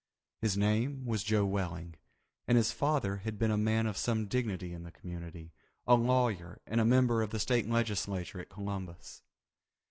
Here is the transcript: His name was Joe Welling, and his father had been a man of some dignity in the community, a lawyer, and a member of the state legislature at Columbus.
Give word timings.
His 0.41 0.57
name 0.57 1.05
was 1.05 1.21
Joe 1.23 1.45
Welling, 1.45 1.93
and 2.47 2.57
his 2.57 2.71
father 2.71 3.17
had 3.17 3.37
been 3.37 3.51
a 3.51 3.55
man 3.55 3.85
of 3.85 3.95
some 3.97 4.25
dignity 4.25 4.73
in 4.73 4.81
the 4.81 4.89
community, 4.89 5.53
a 5.85 5.93
lawyer, 5.93 6.59
and 6.65 6.81
a 6.81 6.85
member 6.85 7.21
of 7.21 7.29
the 7.29 7.37
state 7.39 7.69
legislature 7.69 8.39
at 8.39 8.49
Columbus. 8.49 9.21